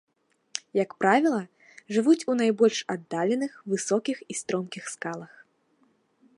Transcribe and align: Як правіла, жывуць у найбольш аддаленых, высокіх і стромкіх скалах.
Як 0.83 0.91
правіла, 1.01 1.41
жывуць 1.97 2.25
у 2.33 2.37
найбольш 2.41 2.79
аддаленых, 2.95 3.51
высокіх 3.75 4.17
і 4.35 4.41
стромкіх 4.41 4.83
скалах. 4.97 5.31